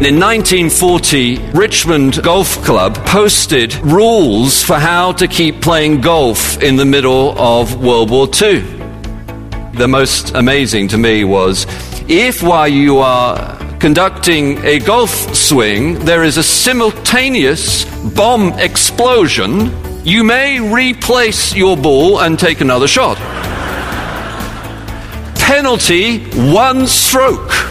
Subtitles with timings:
[0.00, 6.86] In 1940, Richmond Golf Club posted rules for how to keep playing golf in the
[6.86, 8.60] middle of World War II.
[9.74, 11.66] The most amazing to me was
[12.08, 19.70] if while you are conducting a golf swing there is a simultaneous bomb explosion,
[20.02, 23.18] you may replace your ball and take another shot.
[25.36, 26.20] Penalty
[26.50, 27.69] one stroke.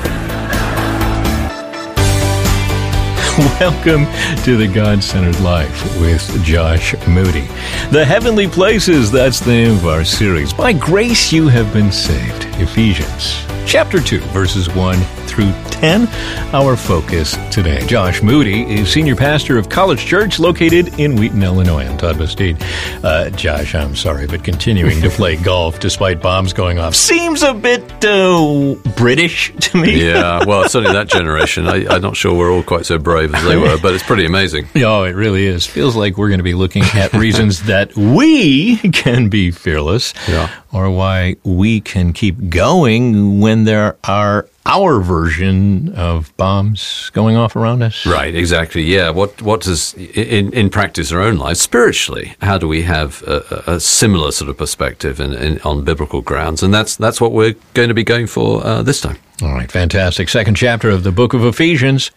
[3.62, 4.06] Welcome
[4.44, 7.48] to the God centered life with Josh Moody.
[7.90, 10.52] The heavenly places, that's the name of our series.
[10.52, 12.48] By grace you have been saved.
[12.60, 14.98] Ephesians chapter 2, verses 1
[15.30, 16.08] through 10.
[16.54, 17.86] Our focus today.
[17.88, 21.86] Josh Moody is senior pastor of College Church located in Wheaton, Illinois.
[21.86, 22.58] I'm Todd Busteed.
[23.04, 27.54] Uh, Josh, I'm sorry, but continuing to play golf despite bombs going off seems a
[27.54, 30.06] bit uh, British to me.
[30.08, 31.68] yeah, well, certainly that generation.
[31.68, 34.26] I, I'm not sure we're all quite so brave as they were, but it's pretty
[34.26, 34.68] amazing.
[34.90, 35.68] Oh, it really is.
[35.68, 40.50] Feels like we're going to be looking at reasons that we can be fearless, Yeah.
[40.72, 47.56] or why we can keep going when there are our version of bombs going off
[47.56, 48.06] around us.
[48.06, 48.84] Right, exactly.
[48.84, 49.10] Yeah.
[49.10, 52.36] What what does in in practice our own lives spiritually?
[52.42, 56.62] How do we have a, a similar sort of perspective in, in, on biblical grounds?
[56.62, 59.18] And that's that's what we're going to be going for uh, this time.
[59.42, 60.28] All right, fantastic.
[60.28, 62.12] Second chapter of the book of Ephesians.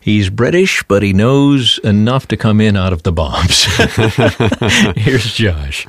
[0.00, 3.64] He's British, but he knows enough to come in out of the bombs.
[4.96, 5.86] Here's Josh.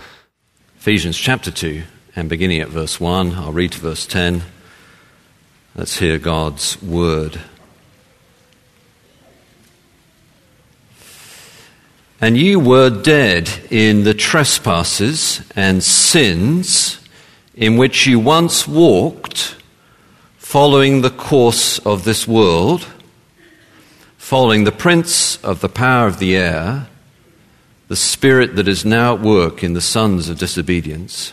[0.79, 1.83] Ephesians chapter 2,
[2.15, 4.41] and beginning at verse 1, I'll read to verse 10.
[5.73, 7.39] Let's hear God's word.
[12.19, 16.99] And you were dead in the trespasses and sins
[17.55, 19.55] in which you once walked,
[20.37, 22.85] following the course of this world,
[24.17, 26.87] following the prince of the power of the air,
[27.87, 31.31] the spirit that is now at work in the sons of disobedience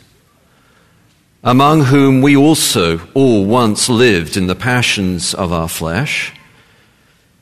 [1.42, 6.32] among whom we also all once lived in the passions of our flesh,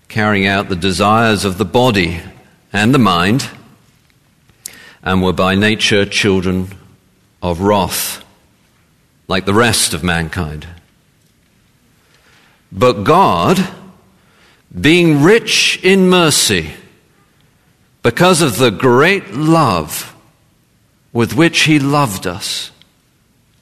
[0.09, 2.21] carrying out the desires of the body
[2.73, 3.49] and the mind,
[5.03, 6.69] and were by nature children
[7.43, 8.25] of wrath,
[9.29, 10.67] like the rest of mankind.
[12.71, 13.67] But God,
[14.79, 16.71] being rich in mercy,
[18.03, 20.15] because of the great love
[21.13, 22.71] with which He loved us,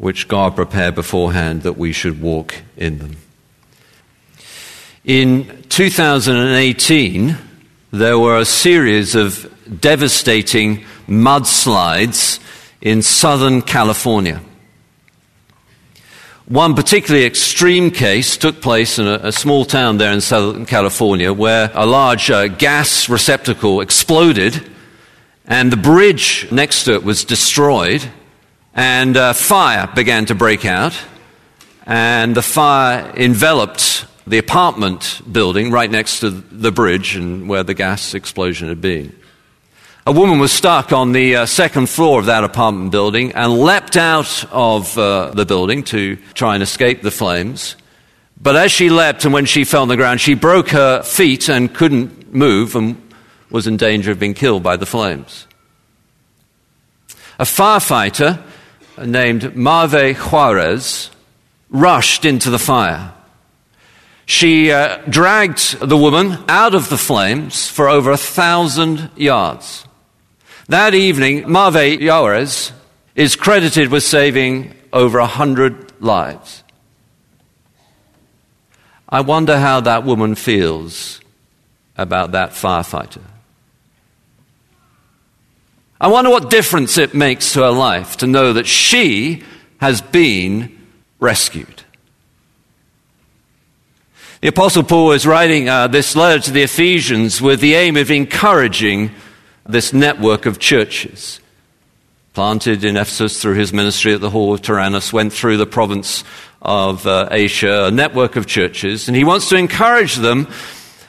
[0.00, 3.16] which God prepared beforehand that we should walk in them.
[5.04, 7.36] In 2018,
[7.90, 12.40] there were a series of devastating mudslides
[12.80, 14.40] in Southern California.
[16.46, 21.30] One particularly extreme case took place in a, a small town there in Southern California
[21.30, 24.66] where a large uh, gas receptacle exploded
[25.44, 28.10] and the bridge next to it was destroyed
[28.74, 30.96] and uh, fire began to break out,
[31.86, 37.74] and the fire enveloped the apartment building right next to the bridge and where the
[37.74, 39.14] gas explosion had been.
[40.06, 43.96] A woman was stuck on the uh, second floor of that apartment building and leapt
[43.96, 47.76] out of uh, the building to try and escape the flames.
[48.40, 51.48] But as she leapt and when she fell on the ground, she broke her feet
[51.48, 53.00] and couldn't move and
[53.50, 55.46] was in danger of being killed by the flames.
[57.38, 58.42] A firefighter
[58.98, 61.10] named Marve Juarez
[61.70, 63.12] rushed into the fire.
[64.26, 69.84] She uh, dragged the woman out of the flames for over a thousand yards.
[70.68, 72.72] That evening, Marve Juarez
[73.16, 76.62] is credited with saving over a hundred lives.
[79.08, 81.20] I wonder how that woman feels
[81.96, 83.22] about that firefighter.
[86.00, 89.42] I wonder what difference it makes to her life to know that she
[89.78, 90.78] has been
[91.18, 91.82] rescued.
[94.40, 98.10] The Apostle Paul is writing uh, this letter to the Ephesians with the aim of
[98.10, 99.10] encouraging
[99.66, 101.38] this network of churches.
[102.32, 106.24] Planted in Ephesus through his ministry at the Hall of Tyrannus, went through the province
[106.62, 110.48] of uh, Asia, a network of churches, and he wants to encourage them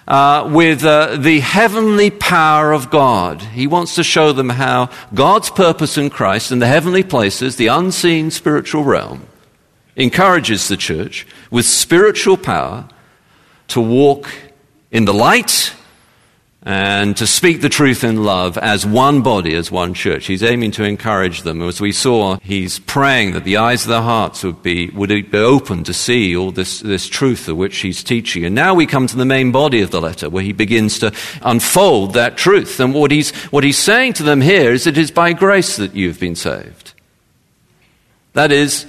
[0.08, 3.42] uh, with uh, the heavenly power of God.
[3.42, 7.68] He wants to show them how God's purpose in Christ in the heavenly places, the
[7.68, 9.28] unseen spiritual realm,
[9.96, 12.88] encourages the church with spiritual power
[13.70, 14.30] to walk
[14.92, 15.74] in the light
[16.64, 20.28] and to speak the truth in love as one body, as one church.
[20.28, 21.62] He's aiming to encourage them.
[21.64, 25.38] As we saw, he's praying that the eyes of their hearts would be, would be
[25.38, 28.46] open to see all this, this truth of which he's teaching.
[28.46, 31.12] And now we come to the main body of the letter where he begins to
[31.42, 32.80] unfold that truth.
[32.80, 35.96] And what he's, what he's saying to them here is it is by grace that
[35.96, 36.94] you've been saved.
[38.34, 38.86] That is,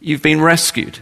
[0.00, 1.00] you've been rescued.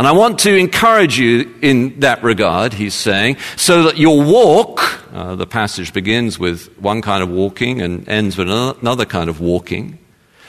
[0.00, 4.98] And I want to encourage you in that regard, he's saying, so that your walk,
[5.12, 9.42] uh, the passage begins with one kind of walking and ends with another kind of
[9.42, 9.98] walking,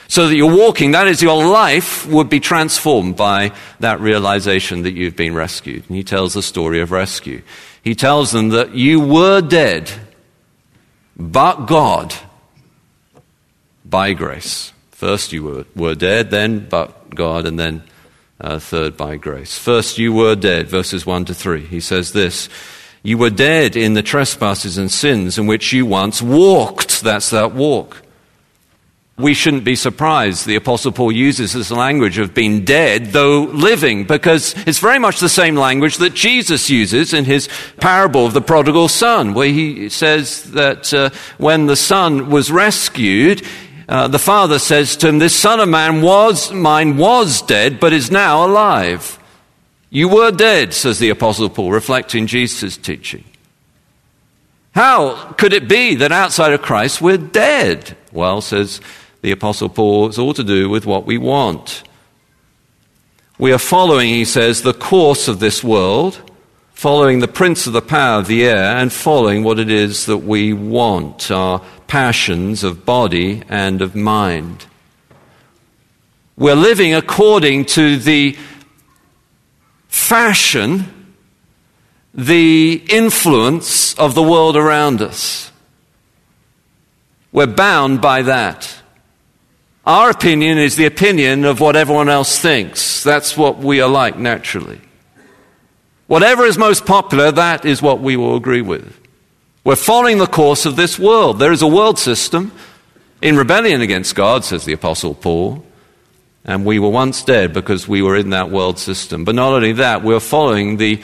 [0.07, 3.51] so that your walking, that is, your life, would be transformed by
[3.81, 5.83] that realization that you've been rescued.
[5.89, 7.41] And he tells the story of rescue.
[7.83, 9.91] He tells them that you were dead,
[11.17, 12.15] but God,
[13.83, 14.71] by grace.
[14.91, 17.83] First you were, were dead, then but God, and then
[18.41, 19.57] uh, third by grace.
[19.57, 21.65] First, you were dead, verses 1 to 3.
[21.65, 22.49] He says this
[23.03, 27.01] You were dead in the trespasses and sins in which you once walked.
[27.01, 28.01] That's that walk.
[29.17, 34.05] We shouldn't be surprised the Apostle Paul uses this language of being dead, though living,
[34.05, 37.47] because it's very much the same language that Jesus uses in his
[37.79, 43.45] parable of the prodigal son, where he says that uh, when the son was rescued,
[43.91, 47.91] uh, the father says to him, This son of man was, mine was dead, but
[47.91, 49.19] is now alive.
[49.89, 53.25] You were dead, says the Apostle Paul, reflecting Jesus' teaching.
[54.73, 57.97] How could it be that outside of Christ we're dead?
[58.13, 58.79] Well, says
[59.23, 61.83] the Apostle Paul, it's all to do with what we want.
[63.37, 66.31] We are following, he says, the course of this world
[66.81, 70.17] following the prince of the power of the air and following what it is that
[70.17, 71.59] we want, our
[71.91, 74.65] passions of body and of mind.
[76.37, 78.37] We're living according to the
[79.89, 80.85] fashion,
[82.13, 85.51] the influence of the world around us.
[87.33, 88.73] We're bound by that.
[89.85, 93.03] Our opinion is the opinion of what everyone else thinks.
[93.03, 94.79] That's what we are like naturally.
[96.07, 99.00] Whatever is most popular, that is what we will agree with.
[99.63, 101.37] We're following the course of this world.
[101.37, 102.51] There is a world system
[103.21, 105.63] in rebellion against God, says the Apostle Paul.
[106.43, 109.23] And we were once dead because we were in that world system.
[109.23, 110.99] But not only that, we're following the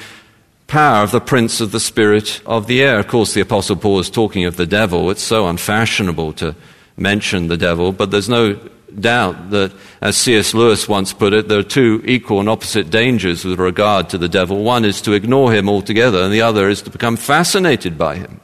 [0.65, 2.97] power of the prince of the spirit of the air.
[2.97, 5.11] Of course, the Apostle Paul is talking of the devil.
[5.11, 6.55] It's so unfashionable to
[6.97, 8.59] mention the devil, but there's no
[8.99, 9.71] doubt that,
[10.01, 10.55] as C.S.
[10.55, 14.27] Lewis once put it, there are two equal and opposite dangers with regard to the
[14.27, 14.63] devil.
[14.63, 18.41] One is to ignore him altogether, and the other is to become fascinated by him.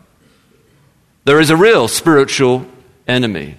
[1.26, 2.66] There is a real spiritual
[3.08, 3.58] enemy.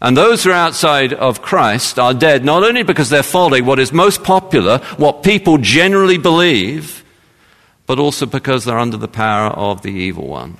[0.00, 3.78] And those who are outside of Christ are dead not only because they're following what
[3.78, 7.04] is most popular, what people generally believe,
[7.86, 10.56] but also because they're under the power of the evil one.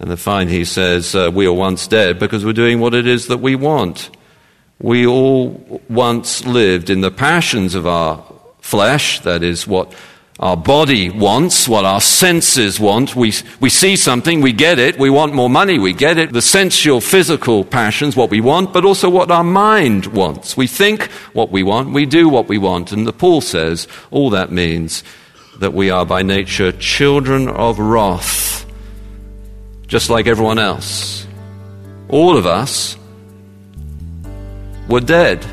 [0.00, 3.06] And then fine, he says, uh, we are once dead because we're doing what it
[3.06, 4.10] is that we want.
[4.80, 8.24] We all once lived in the passions of our
[8.60, 9.94] flesh, that is what
[10.42, 13.14] our body wants, what our senses want.
[13.14, 14.98] We, we see something, we get it.
[14.98, 16.32] We want more money, we get it.
[16.32, 20.56] The sensual, physical passions, what we want, but also what our mind wants.
[20.56, 22.90] We think what we want, we do what we want.
[22.90, 25.04] And the Paul says all that means
[25.60, 28.52] that we are by nature children of wrath
[29.92, 31.26] just like everyone else.
[32.08, 32.96] All of us
[34.88, 35.44] were dead.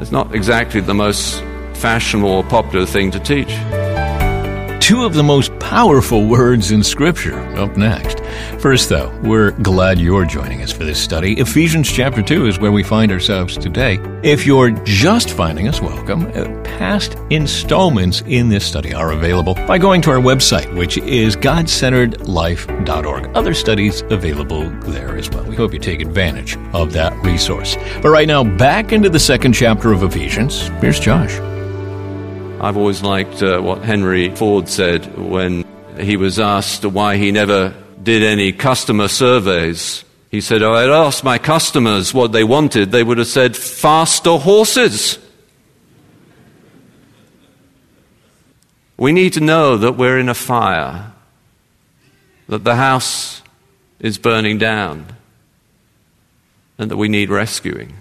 [0.00, 1.42] It's not exactly the most
[1.80, 3.50] fashionable or popular thing to teach
[4.90, 8.18] two of the most powerful words in Scripture up next.
[8.60, 11.34] First, though, we're glad you're joining us for this study.
[11.34, 14.00] Ephesians chapter 2 is where we find ourselves today.
[14.24, 16.26] If you're just finding us, welcome.
[16.34, 21.36] Uh, past installments in this study are available by going to our website, which is
[21.36, 23.36] godcenteredlife.org.
[23.36, 25.44] Other studies available there as well.
[25.44, 27.76] We hope you take advantage of that resource.
[28.02, 30.62] But right now, back into the second chapter of Ephesians.
[30.80, 31.38] Here's Josh.
[32.62, 35.64] I've always liked uh, what Henry Ford said when
[35.98, 41.24] he was asked why he never did any customer surveys, he said, oh, I'd asked
[41.24, 45.18] my customers what they wanted, they would have said faster horses.
[48.98, 51.12] We need to know that we're in a fire,
[52.48, 53.40] that the house
[54.00, 55.06] is burning down,
[56.76, 57.94] and that we need rescuing.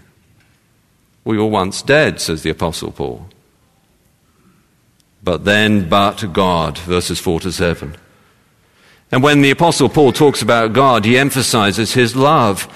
[1.23, 3.29] We were once dead, says the Apostle Paul.
[5.29, 7.95] But then, but God, verses 4 to 7.
[9.11, 12.67] And when the Apostle Paul talks about God, he emphasizes his love.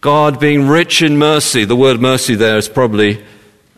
[0.00, 1.64] God being rich in mercy.
[1.64, 3.24] The word mercy there is probably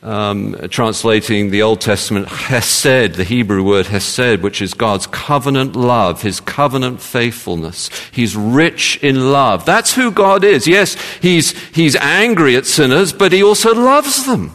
[0.02, 6.20] um, translating the Old Testament hesed, the Hebrew word hesed, which is God's covenant love,
[6.20, 7.88] his covenant faithfulness.
[8.12, 9.64] He's rich in love.
[9.64, 10.66] That's who God is.
[10.66, 14.54] Yes, he's, he's angry at sinners, but he also loves them.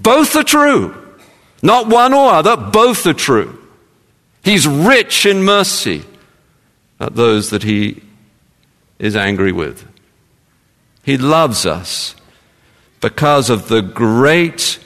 [0.00, 1.05] Both are true.
[1.62, 3.62] Not one or other, both are true.
[4.44, 6.04] He's rich in mercy
[7.00, 8.02] at those that he
[8.98, 9.86] is angry with.
[11.02, 12.14] He loves us
[13.00, 14.78] because of the great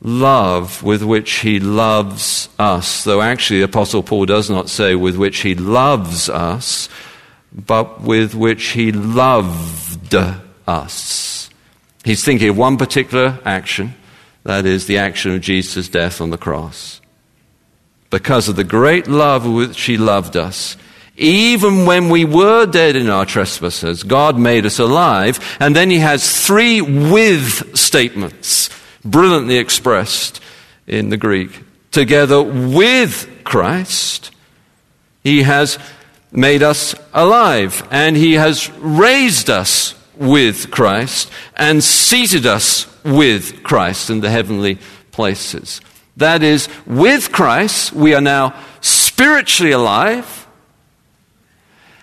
[0.00, 3.04] love with which he loves us.
[3.04, 6.88] Though actually, the Apostle Paul does not say with which he loves us,
[7.52, 10.14] but with which he loved
[10.66, 11.50] us.
[12.04, 13.94] He's thinking of one particular action,
[14.48, 17.02] that is the action of Jesus' death on the cross.
[18.08, 20.78] Because of the great love with which he loved us,
[21.18, 25.38] even when we were dead in our trespasses, God made us alive.
[25.60, 28.70] And then he has three with statements,
[29.04, 30.40] brilliantly expressed
[30.86, 31.62] in the Greek.
[31.90, 34.30] Together with Christ,
[35.22, 35.78] he has
[36.32, 44.10] made us alive, and he has raised us with Christ, and seated us with Christ
[44.10, 44.78] in the heavenly
[45.10, 45.80] places.
[46.16, 50.46] That is, with Christ, we are now spiritually alive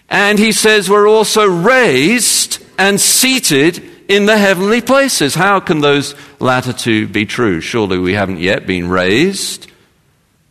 [0.10, 5.36] and he says we're also raised and seated in the heavenly places.
[5.36, 7.60] How can those latter two be true?
[7.60, 9.68] Surely we haven't yet been raised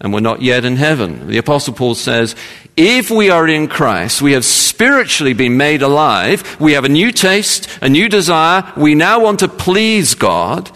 [0.00, 1.28] and we're not yet in heaven.
[1.28, 2.34] The Apostle Paul says,
[2.76, 7.12] if we are in Christ, we have spiritually been made alive, we have a new
[7.12, 10.70] taste, a new desire, we now want to please God,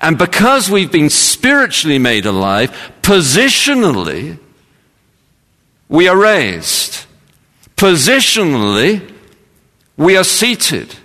[0.00, 2.70] and because we've been spiritually made alive,
[3.02, 4.38] positionally,
[5.88, 7.06] we are raised.
[7.76, 9.12] Positionally,
[9.96, 10.96] we are seated.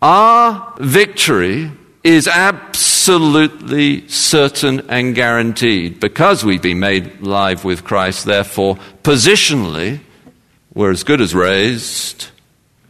[0.00, 1.70] Our victory
[2.06, 8.26] is absolutely certain and guaranteed because we've been made live with Christ.
[8.26, 9.98] Therefore, positionally,
[10.72, 12.28] we're as good as raised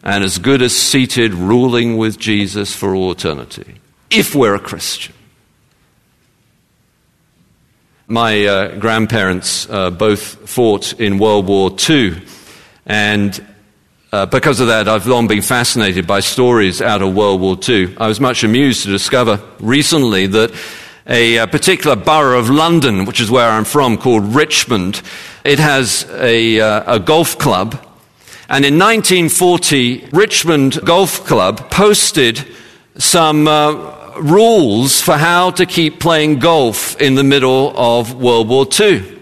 [0.02, 3.76] and as good as seated, ruling with Jesus for all eternity,
[4.11, 5.14] if we're a Christian.
[8.06, 12.20] My uh, grandparents uh, both fought in World War II.
[12.85, 13.44] And
[14.13, 17.97] uh, because of that, I've long been fascinated by stories out of World War II.
[17.99, 20.55] I was much amused to discover recently that
[21.09, 25.03] a, a particular borough of London, which is where I'm from, called Richmond,
[25.45, 27.73] it has a, uh, a golf club.
[28.49, 32.47] And in 1940, Richmond Golf Club posted
[32.97, 38.67] some uh, rules for how to keep playing golf in the middle of World War
[38.81, 39.15] II.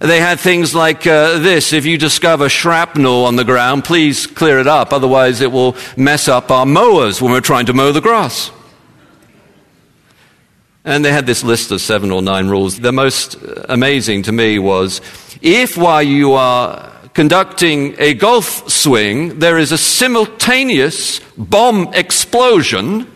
[0.00, 4.58] They had things like uh, this if you discover shrapnel on the ground, please clear
[4.58, 8.00] it up, otherwise, it will mess up our mowers when we're trying to mow the
[8.00, 8.50] grass.
[10.86, 12.80] And they had this list of seven or nine rules.
[12.80, 13.36] The most
[13.68, 15.02] amazing to me was
[15.42, 23.06] if while you are conducting a golf swing, there is a simultaneous bomb explosion,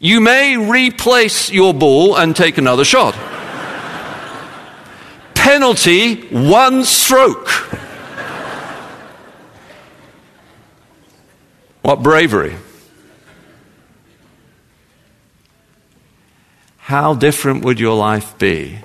[0.00, 3.14] you may replace your ball and take another shot
[5.38, 7.48] penalty, one stroke.
[11.82, 12.56] what bravery.
[16.78, 18.80] How different would your life be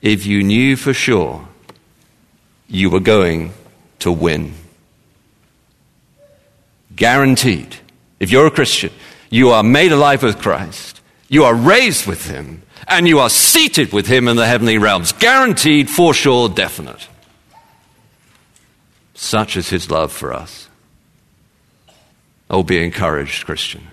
[0.00, 1.46] if you knew for sure
[2.68, 3.52] you were going
[3.98, 4.54] to win?
[6.96, 7.76] Guaranteed.
[8.18, 8.92] If you're a Christian,
[9.30, 13.92] you are made alive with Christ, you are raised with Him, and you are seated
[13.92, 15.12] with him in the heavenly realms.
[15.12, 17.08] Guaranteed, for sure, definite.
[19.14, 20.68] Such is his love for us.
[22.50, 23.86] Oh, be encouraged, Christian.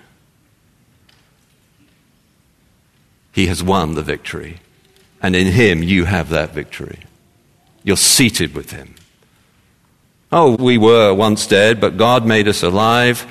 [3.32, 4.58] He has won the victory,
[5.22, 7.00] and in him you have that victory.
[7.84, 8.96] You're seated with him.
[10.32, 13.26] Oh, we were once dead, but God made us alive.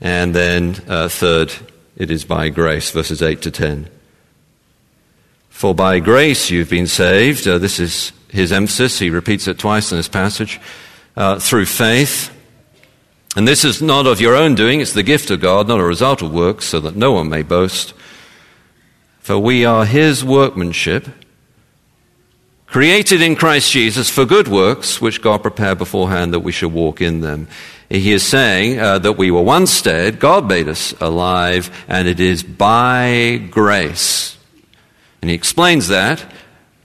[0.00, 1.54] And then, uh, third,
[1.96, 3.88] it is by grace, verses 8 to 10.
[5.50, 7.46] For by grace you've been saved.
[7.46, 8.98] Uh, this is his emphasis.
[8.98, 10.60] He repeats it twice in this passage.
[11.14, 12.30] Uh, through faith.
[13.36, 15.84] And this is not of your own doing, it's the gift of God, not a
[15.84, 17.94] result of works, so that no one may boast.
[19.20, 21.08] For we are his workmanship,
[22.72, 27.02] created in Christ Jesus for good works, which God prepared beforehand that we should walk
[27.02, 27.46] in them.
[27.90, 32.18] He is saying uh, that we were once dead, God made us alive, and it
[32.18, 34.38] is by grace.
[35.20, 36.24] And he explains that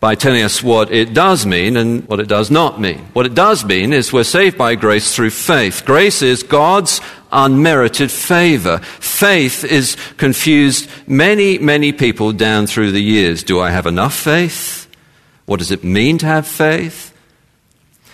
[0.01, 2.99] by telling us what it does mean and what it does not mean.
[3.13, 5.85] What it does mean is we're saved by grace through faith.
[5.85, 6.99] Grace is God's
[7.31, 8.79] unmerited favor.
[8.79, 13.41] Faith is confused many, many people down through the years.
[13.41, 14.76] Do I have enough faith?
[15.47, 17.13] What does it mean to have faith?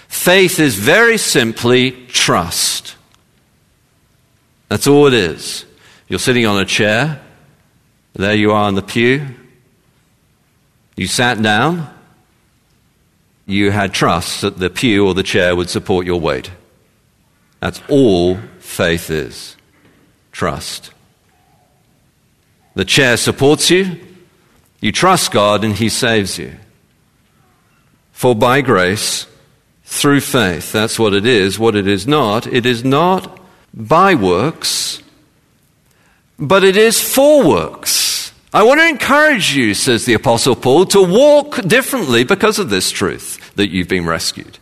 [0.07, 2.95] Faith is very simply trust.
[4.69, 5.65] That's all it is.
[6.07, 7.19] You're sitting on a chair.
[8.13, 9.25] There you are in the pew.
[10.95, 11.91] You sat down,
[13.47, 16.51] you had trust that the pew or the chair would support your weight.
[17.59, 19.57] That's all faith is
[20.31, 20.91] trust.
[22.75, 23.99] The chair supports you,
[24.81, 26.57] you trust God, and He saves you.
[28.23, 29.27] For by grace,
[29.83, 31.59] through faith, that's what it is.
[31.59, 33.37] What it is not, it is not
[33.73, 35.03] by works,
[36.39, 38.31] but it is for works.
[38.53, 42.91] I want to encourage you, says the Apostle Paul, to walk differently because of this
[42.91, 44.57] truth that you've been rescued.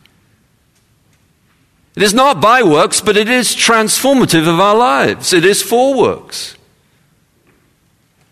[1.96, 5.34] It is not by works, but it is transformative of our lives.
[5.34, 6.56] It is for works.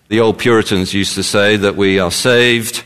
[0.07, 2.83] The old Puritans used to say that we are saved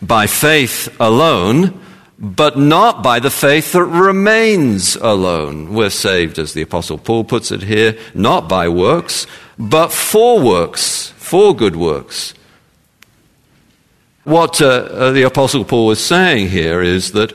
[0.00, 1.80] by faith alone,
[2.18, 5.74] but not by the faith that remains alone.
[5.74, 9.26] We're saved, as the Apostle Paul puts it here, not by works,
[9.58, 12.34] but for works for good works.
[14.24, 17.32] What uh, uh, the Apostle Paul is saying here is that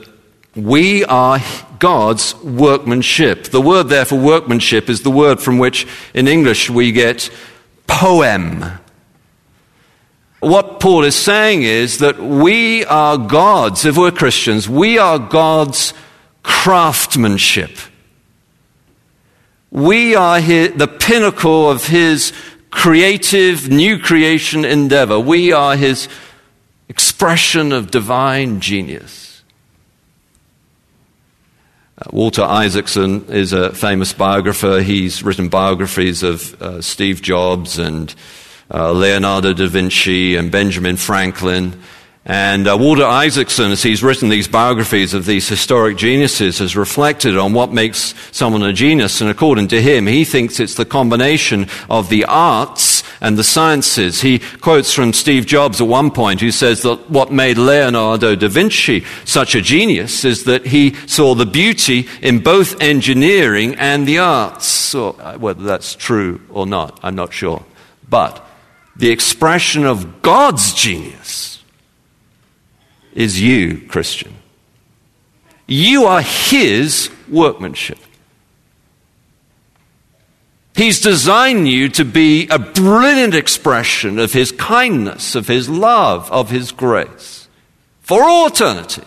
[0.54, 1.40] we are
[1.78, 3.44] God's workmanship.
[3.44, 7.28] The word there for workmanship is the word from which in English we get
[7.86, 8.64] poem.
[10.40, 15.92] What Paul is saying is that we are God's, if we're Christians, we are God's
[16.44, 17.76] craftsmanship.
[19.70, 22.32] We are his, the pinnacle of his
[22.70, 25.18] creative, new creation endeavor.
[25.18, 26.08] We are his
[26.88, 29.42] expression of divine genius.
[31.98, 34.80] Uh, Walter Isaacson is a famous biographer.
[34.82, 38.14] He's written biographies of uh, Steve Jobs and
[38.72, 41.80] uh, Leonardo da Vinci and Benjamin Franklin.
[42.30, 47.38] And uh, Walter Isaacson, as he's written these biographies of these historic geniuses, has reflected
[47.38, 49.22] on what makes someone a genius.
[49.22, 54.20] And according to him, he thinks it's the combination of the arts and the sciences.
[54.20, 58.48] He quotes from Steve Jobs at one point, who says that what made Leonardo da
[58.48, 64.18] Vinci such a genius is that he saw the beauty in both engineering and the
[64.18, 64.66] arts.
[64.66, 67.64] So, uh, whether that's true or not, I'm not sure.
[68.06, 68.44] But
[68.98, 71.62] the expression of God's genius
[73.14, 74.34] is you, Christian.
[75.66, 77.98] You are His workmanship.
[80.74, 86.50] He's designed you to be a brilliant expression of His kindness, of His love, of
[86.50, 87.48] His grace
[88.08, 89.02] for all eternity.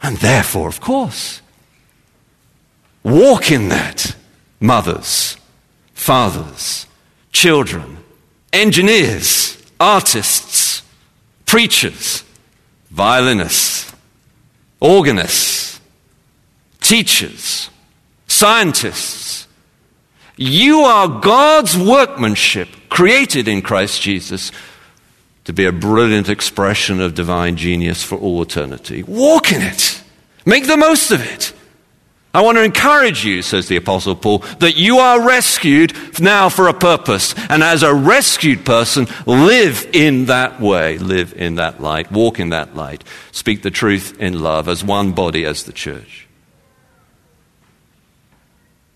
[0.00, 1.42] And therefore, of course,
[3.02, 4.16] walk in that,
[4.58, 5.36] mothers,
[5.92, 6.86] fathers,
[7.32, 7.98] children,
[8.52, 10.82] engineers, artists,
[11.46, 12.24] preachers,
[12.90, 13.92] violinists,
[14.80, 15.80] organists,
[16.80, 17.70] teachers,
[18.26, 19.46] scientists.
[20.36, 24.52] You are God's workmanship created in Christ Jesus
[25.44, 29.02] to be a brilliant expression of divine genius for all eternity.
[29.02, 30.02] Walk in it.
[30.44, 31.52] Make the most of it.
[32.34, 36.66] I want to encourage you, says the Apostle Paul, that you are rescued now for
[36.66, 37.34] a purpose.
[37.50, 42.48] And as a rescued person, live in that way, live in that light, walk in
[42.48, 46.26] that light, speak the truth in love as one body as the church.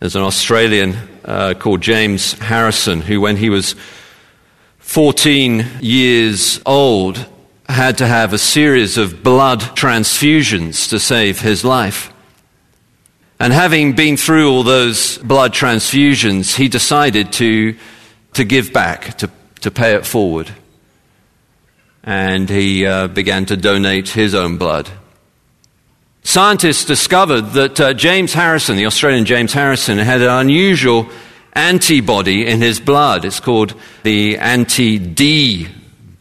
[0.01, 3.75] There's an Australian uh, called James Harrison who, when he was
[4.79, 7.27] 14 years old,
[7.69, 12.13] had to have a series of blood transfusions to save his life.
[13.39, 17.77] And having been through all those blood transfusions, he decided to,
[18.33, 20.51] to give back, to, to pay it forward.
[22.03, 24.89] And he uh, began to donate his own blood.
[26.23, 31.09] Scientists discovered that uh, James Harrison, the Australian James Harrison, had an unusual
[31.53, 33.25] antibody in his blood.
[33.25, 35.69] It's called the anti D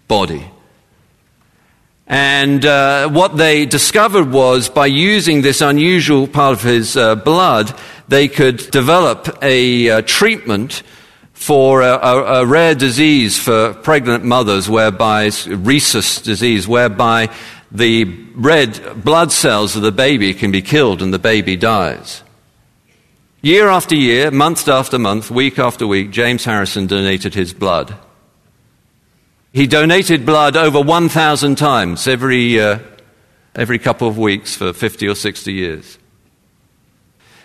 [0.08, 0.46] body.
[2.08, 7.74] And uh, what they discovered was by using this unusual part of his uh, blood,
[8.08, 10.84] they could develop a uh, treatment
[11.34, 17.30] for a, a, a, rare disease for pregnant mothers, whereby rhesus disease, whereby
[17.72, 22.24] the red blood cells of the baby can be killed and the baby dies.
[23.42, 27.96] Year after year, month after month, week after week, James Harrison donated his blood.
[29.56, 32.80] He donated blood over 1,000 times every, uh,
[33.56, 35.98] every couple of weeks for 50 or 60 years.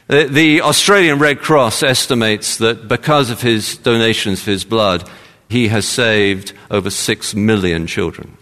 [0.08, 5.08] The, the Australian Red Cross estimates that because of his donations for his blood,
[5.48, 8.36] he has saved over 6 million children.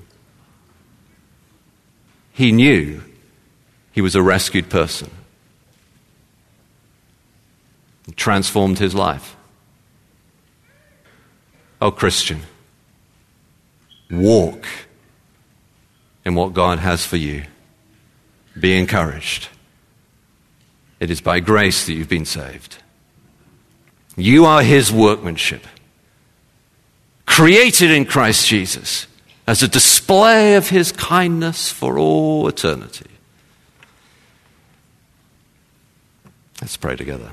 [2.33, 3.03] He knew
[3.93, 5.11] he was a rescued person.
[8.09, 9.37] It transformed his life.
[11.83, 12.41] Oh, Christian.
[14.11, 14.67] Walk
[16.25, 17.45] in what God has for you.
[18.59, 19.49] Be encouraged.
[21.01, 22.79] It is by grace that you've been saved.
[24.17, 25.65] You are His workmanship,
[27.25, 29.07] created in Christ Jesus
[29.47, 33.07] as a display of His kindness for all eternity.
[36.61, 37.31] Let's pray together.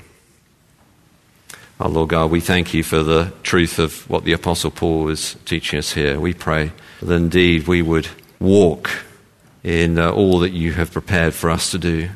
[1.78, 5.36] Our Lord God, we thank you for the truth of what the Apostle Paul is
[5.44, 6.18] teaching us here.
[6.18, 8.08] We pray that indeed we would
[8.40, 9.04] walk
[9.62, 12.08] in uh, all that you have prepared for us to do.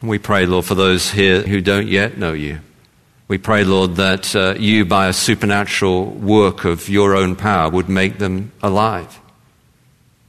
[0.00, 2.60] We pray, Lord, for those here who don't yet know you.
[3.28, 7.90] We pray, Lord, that uh, you, by a supernatural work of your own power, would
[7.90, 9.20] make them alive.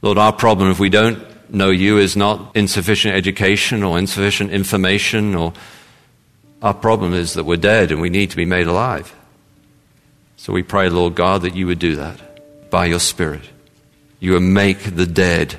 [0.02, 5.34] Lord, our problem if we don't know you is not insufficient education or insufficient information
[5.34, 5.54] or
[6.62, 9.14] our problem is that we're dead and we need to be made alive.
[10.36, 13.42] So we pray, Lord God, that you would do that by your Spirit.
[14.20, 15.56] You would make the dead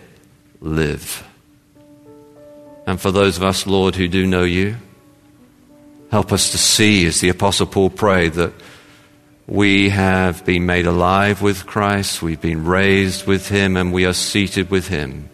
[0.61, 1.27] live.
[2.87, 4.77] And for those of us, Lord, who do know you,
[6.11, 8.53] help us to see, as the Apostle Paul prayed, that
[9.45, 14.13] we have been made alive with Christ, we've been raised with him, and we are
[14.13, 15.29] seated with him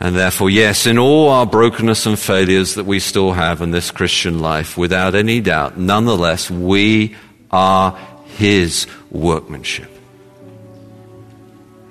[0.00, 3.90] and therefore, yes, in all our brokenness and failures that we still have in this
[3.90, 7.14] Christian life, without any doubt, nonetheless, we
[7.50, 9.90] are His workmanship.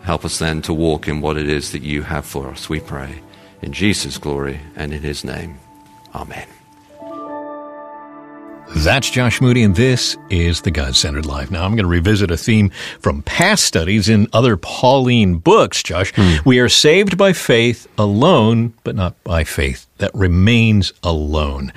[0.04, 2.82] Help us then to walk in what it is that you have for us, we
[2.82, 3.22] pray.
[3.62, 5.58] In Jesus' glory and in His name.
[6.14, 6.48] Amen.
[8.70, 11.52] That's Josh Moody, and this is the God Centered Life.
[11.52, 16.12] Now, I'm going to revisit a theme from past studies in other Pauline books, Josh.
[16.16, 16.38] Hmm.
[16.44, 21.72] We are saved by faith alone, but not by faith that remains alone.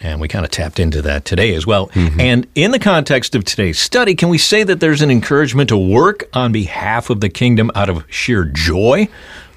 [0.00, 1.88] And we kind of tapped into that today as well.
[1.88, 2.20] Mm-hmm.
[2.20, 5.76] And in the context of today's study, can we say that there's an encouragement to
[5.76, 9.08] work on behalf of the kingdom out of sheer joy?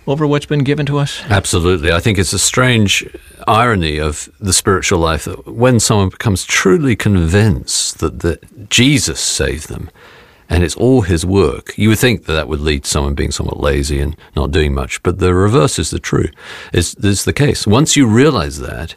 [0.08, 1.22] Over what's been given to us?
[1.30, 1.92] Absolutely.
[1.92, 3.08] I think it's a strange
[3.48, 9.70] irony of the spiritual life that when someone becomes truly convinced that, that Jesus saved
[9.70, 9.90] them
[10.50, 13.32] and it's all his work, you would think that that would lead to someone being
[13.32, 15.02] somewhat lazy and not doing much.
[15.04, 16.30] But the reverse is the true.
[16.74, 17.66] Is, is the case.
[17.66, 18.96] Once you realize that,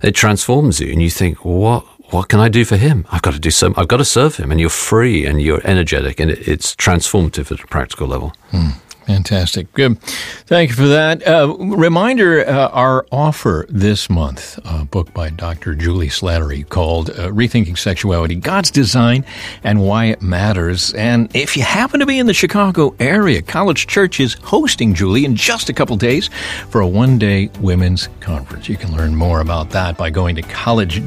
[0.00, 3.04] it transforms you and you think, what, what can I do for him?
[3.10, 4.50] I've got to do some, I've got to serve him.
[4.50, 8.32] And you're free and you're energetic and it, it's transformative at a practical level.
[8.50, 8.68] Hmm.
[9.06, 9.72] Fantastic.
[9.72, 10.00] Good.
[10.00, 11.26] Thank you for that.
[11.26, 15.76] Uh, reminder uh, our offer this month, a book by Dr.
[15.76, 19.24] Juli Slattery called uh, Rethinking Sexuality God's Design
[19.62, 20.92] and Why It Matters.
[20.94, 25.24] And if you happen to be in the Chicago area, College Church is hosting Juli
[25.24, 26.28] in just a couple days
[26.70, 28.68] for a one day women's conference.
[28.68, 31.00] You can learn more about that by going to college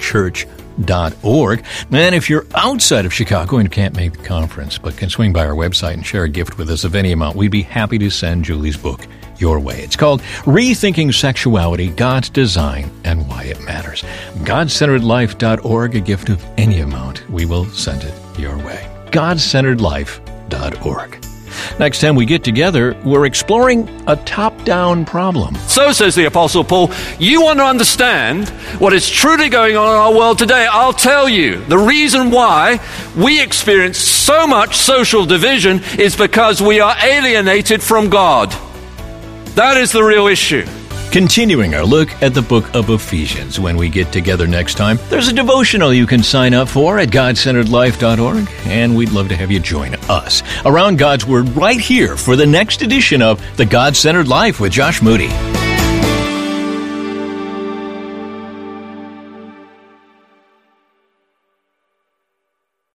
[0.00, 0.59] church.com
[1.22, 1.64] org.
[1.90, 5.46] And if you're outside of Chicago and can't make the conference, but can swing by
[5.46, 8.10] our website and share a gift with us of any amount, we'd be happy to
[8.10, 9.06] send Juli's book
[9.38, 9.80] your way.
[9.80, 14.02] It's called Rethinking Sexuality, God's Design, and Why It Matters.
[14.44, 18.86] GodCenteredLife.org, a gift of any amount, we will send it your way.
[19.10, 21.19] GodCenteredLife.org.
[21.78, 25.54] Next time we get together, we're exploring a top down problem.
[25.56, 30.00] So says the Apostle Paul, you want to understand what is truly going on in
[30.00, 30.66] our world today.
[30.70, 32.80] I'll tell you the reason why
[33.16, 38.50] we experience so much social division is because we are alienated from God.
[39.54, 40.66] That is the real issue.
[41.10, 44.96] Continuing our look at the book of Ephesians when we get together next time.
[45.08, 49.50] There's a devotional you can sign up for at godcenteredlife.org, and we'd love to have
[49.50, 53.96] you join us around God's Word right here for the next edition of The God
[53.96, 55.59] Centered Life with Josh Moody.